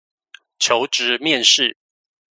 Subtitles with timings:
[0.57, 1.75] 求職面試